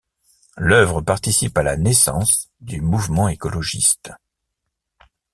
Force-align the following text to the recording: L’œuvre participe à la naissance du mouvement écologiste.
L’œuvre 0.57 1.01
participe 1.01 1.55
à 1.59 1.61
la 1.61 1.77
naissance 1.77 2.49
du 2.59 2.81
mouvement 2.81 3.27
écologiste. 3.27 4.09